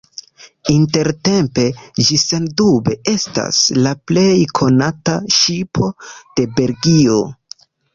[0.75, 1.65] Intertempe
[2.07, 4.27] ĝi sendube estas la plej
[4.65, 7.25] konata ŝipo de Belgio.